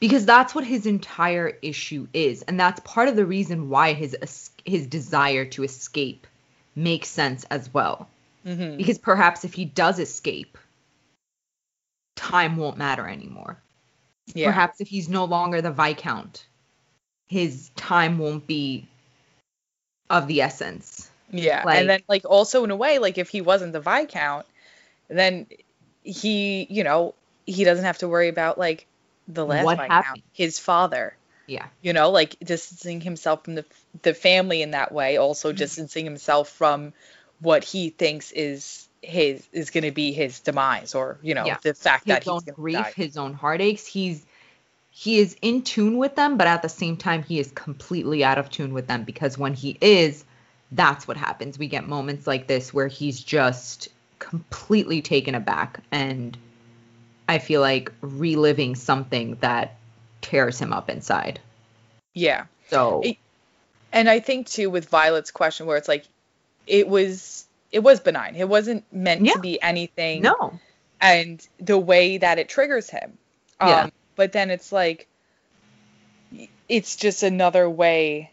[0.00, 4.16] because that's what his entire issue is and that's part of the reason why his
[4.64, 6.26] his desire to escape
[6.74, 8.08] makes sense as well
[8.46, 8.76] mm-hmm.
[8.76, 10.56] because perhaps if he does escape
[12.16, 13.58] time won't matter anymore
[14.34, 14.46] yeah.
[14.46, 16.46] perhaps if he's no longer the viscount
[17.28, 18.86] his time won't be
[20.10, 23.40] of the essence yeah like, and then like also in a way like if he
[23.40, 24.46] wasn't the viscount
[25.08, 25.46] then
[26.08, 27.14] he, you know,
[27.46, 28.86] he doesn't have to worry about like
[29.26, 30.22] the last what happened?
[30.32, 31.16] his father.
[31.46, 31.66] Yeah.
[31.80, 33.64] You know, like distancing himself from the
[34.02, 35.58] the family in that way, also mm-hmm.
[35.58, 36.92] distancing himself from
[37.40, 41.58] what he thinks is his is going to be his demise or, you know, yeah.
[41.62, 42.92] the fact his that own he's grief, die.
[42.96, 44.24] his own heartaches, he's
[44.90, 48.38] he is in tune with them, but at the same time he is completely out
[48.38, 50.24] of tune with them because when he is,
[50.72, 51.58] that's what happens.
[51.58, 53.88] We get moments like this where he's just
[54.18, 56.36] completely taken aback and
[57.28, 59.76] I feel like reliving something that
[60.20, 61.40] tears him up inside.
[62.14, 62.46] Yeah.
[62.68, 63.16] So it,
[63.92, 66.06] and I think too with Violet's question where it's like
[66.66, 68.34] it was it was benign.
[68.34, 69.34] It wasn't meant yeah.
[69.34, 70.22] to be anything.
[70.22, 70.58] No.
[71.00, 73.18] And the way that it triggers him.
[73.60, 73.90] Um, yeah.
[74.16, 75.06] but then it's like
[76.68, 78.30] it's just another way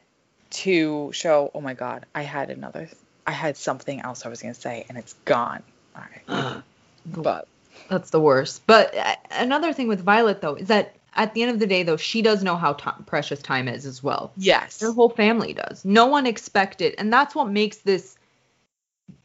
[0.51, 2.89] to show, oh my god, I had another
[3.27, 5.63] I had something else I was going to say and it's gone.
[5.95, 6.63] All right.
[7.05, 7.47] but
[7.89, 8.65] that's the worst.
[8.67, 11.83] But uh, another thing with Violet though is that at the end of the day
[11.83, 14.31] though she does know how t- precious time is as well.
[14.37, 14.81] Yes.
[14.81, 15.85] Her whole family does.
[15.85, 18.17] No one expected and that's what makes this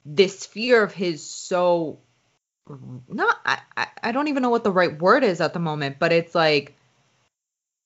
[0.04, 1.98] this fear of his so
[3.08, 6.12] not I, I don't even know what the right word is at the moment, but
[6.12, 6.76] it's like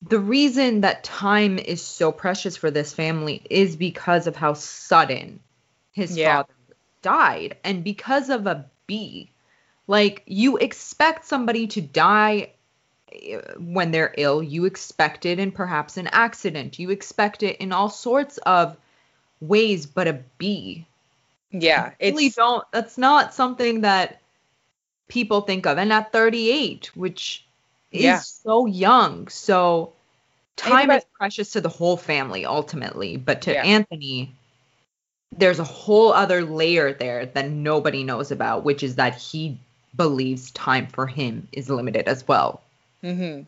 [0.02, 5.40] the reason that time is so precious for this family is because of how sudden
[5.92, 6.42] his yeah.
[6.42, 6.54] father
[7.02, 9.30] died and because of a bee
[9.86, 12.50] like you expect somebody to die
[13.12, 14.42] eh, when they're ill.
[14.42, 16.78] You expect it in perhaps an accident.
[16.78, 18.76] You expect it in all sorts of
[19.40, 20.86] ways but a bee
[21.50, 24.20] yeah it's really don't that's not something that
[25.08, 25.76] people think of.
[25.76, 27.44] And at 38 which
[27.92, 28.20] is yeah.
[28.20, 29.92] so young so
[30.56, 33.18] time is precious to the whole family ultimately.
[33.18, 33.64] But to yeah.
[33.64, 34.34] anthony
[35.38, 39.58] there's a whole other layer there that nobody knows about which is that he
[39.96, 42.62] believes time for him is limited as well.
[43.02, 43.42] Mm-hmm.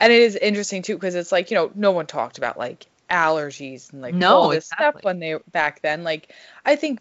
[0.00, 2.86] And it is interesting too because it's like you know no one talked about like
[3.10, 5.00] allergies and like no, all this exactly.
[5.00, 6.02] stuff when they back then.
[6.02, 6.32] Like
[6.64, 7.00] I think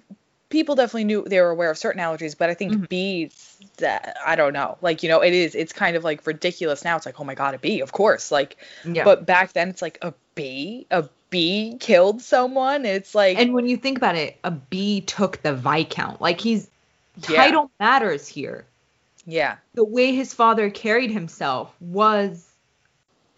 [0.49, 2.84] people definitely knew they were aware of certain allergies, but I think mm-hmm.
[2.86, 4.78] bees that I don't know.
[4.82, 6.95] Like you know it is it's kind of like ridiculous now.
[6.97, 9.03] It's like oh my god a bee of course like yeah.
[9.03, 12.86] but back then it's like a bee a bee killed someone.
[12.86, 16.22] It's like and when you think about it, a bee took the viscount.
[16.22, 16.70] Like he's
[17.22, 17.86] title yeah.
[17.86, 18.66] matters here.
[19.26, 19.56] Yeah.
[19.74, 22.48] The way his father carried himself was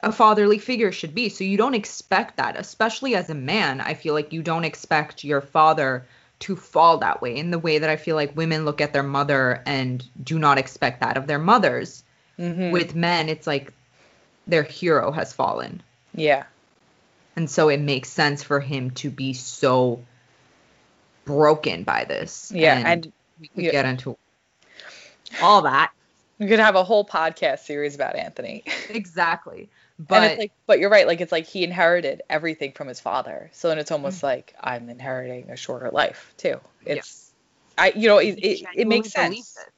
[0.01, 1.29] a fatherly figure should be.
[1.29, 3.79] So you don't expect that, especially as a man.
[3.79, 6.05] I feel like you don't expect your father
[6.39, 9.03] to fall that way in the way that I feel like women look at their
[9.03, 12.03] mother and do not expect that of their mothers.
[12.37, 12.71] Mm-hmm.
[12.71, 13.71] With men, it's like
[14.47, 15.81] their hero has fallen.
[16.15, 16.43] Yeah.
[17.35, 20.03] And so it makes sense for him to be so
[21.25, 22.51] broken by this.
[22.53, 23.71] Yeah, and, and we could yeah.
[23.71, 24.17] get into
[25.41, 25.91] all that.
[26.39, 28.63] We could have a whole podcast series about Anthony.
[28.89, 29.69] Exactly.
[29.99, 31.05] But like, but you're right.
[31.05, 33.51] Like it's like he inherited everything from his father.
[33.53, 34.25] So then it's almost mm-hmm.
[34.25, 36.59] like I'm inheriting a shorter life too.
[36.83, 37.31] It's,
[37.77, 37.83] yeah.
[37.83, 39.55] I, you know, it, it, it makes sense.
[39.55, 39.71] It.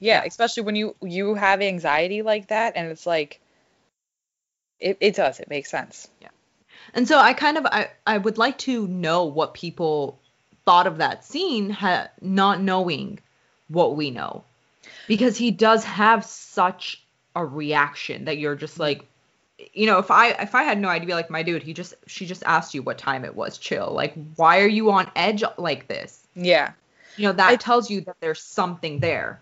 [0.00, 3.40] Yeah, yeah, especially when you you have anxiety like that, and it's like,
[4.80, 5.38] it, it does.
[5.38, 6.08] It makes sense.
[6.20, 6.28] Yeah.
[6.94, 10.18] And so I kind of I I would like to know what people
[10.64, 13.18] thought of that scene, ha- not knowing
[13.68, 14.44] what we know,
[15.06, 17.02] because he does have such
[17.36, 19.04] a reaction that you're just like,
[19.72, 22.26] you know, if I if I had no idea, like my dude, he just she
[22.26, 23.58] just asked you what time it was.
[23.58, 23.90] Chill.
[23.92, 26.26] Like, why are you on edge like this?
[26.34, 26.72] Yeah.
[27.16, 29.40] You know that I, tells you that there's something there.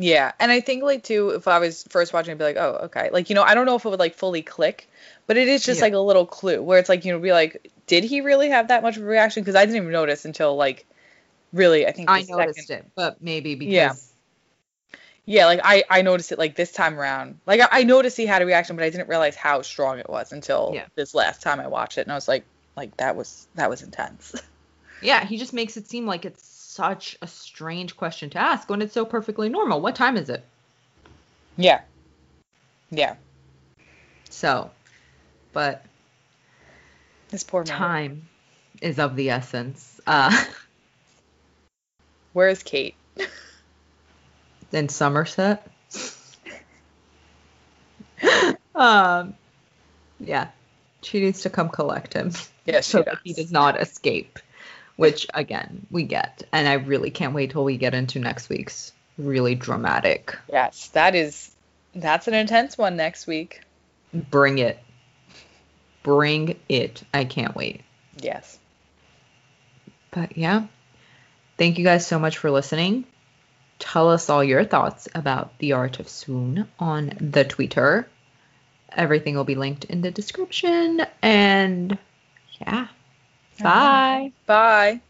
[0.00, 2.82] Yeah, and I think like too, if I was first watching, I'd be like, oh,
[2.84, 3.10] okay.
[3.12, 4.88] Like you know, I don't know if it would like fully click,
[5.26, 5.86] but it is just yeah.
[5.86, 8.68] like a little clue where it's like you know, be like, did he really have
[8.68, 9.42] that much of a reaction?
[9.42, 10.86] Because I didn't even notice until like
[11.52, 12.86] really, I think I noticed second...
[12.86, 13.94] it, but maybe because yeah.
[15.26, 17.40] Yeah, like I, I noticed it like this time around.
[17.44, 20.08] Like I, I noticed he had a reaction, but I didn't realize how strong it
[20.08, 20.86] was until yeah.
[20.94, 22.44] this last time I watched it, and I was like,
[22.76, 24.34] like that was that was intense.
[25.00, 26.44] Yeah, he just makes it seem like it's
[26.78, 29.80] such a strange question to ask when it's so perfectly normal.
[29.80, 30.44] What time is it?
[31.56, 31.80] Yeah.
[32.92, 33.16] Yeah.
[34.30, 34.70] So,
[35.52, 35.84] but
[37.30, 37.76] this poor man.
[37.76, 38.28] time
[38.80, 40.00] is of the essence.
[40.06, 40.30] Uh,
[42.32, 42.94] Where is Kate?
[44.70, 45.68] in Somerset.
[48.76, 49.34] um,
[50.20, 50.46] yeah,
[51.02, 52.30] she needs to come collect him.
[52.66, 54.38] Yes, so that he does not escape.
[54.98, 58.90] Which again, we get, and I really can't wait till we get into next week's
[59.16, 60.36] really dramatic.
[60.52, 61.54] Yes, that is
[61.94, 63.60] that's an intense one next week.
[64.12, 64.76] Bring it.
[66.02, 67.00] Bring it.
[67.14, 67.82] I can't wait.
[68.16, 68.58] Yes.
[70.10, 70.66] But yeah.
[71.58, 73.04] Thank you guys so much for listening.
[73.78, 78.08] Tell us all your thoughts about the art of swoon on the Twitter.
[78.90, 81.02] Everything will be linked in the description.
[81.22, 81.98] And
[82.60, 82.88] yeah.
[83.62, 84.32] Bye.
[84.46, 85.00] Bye.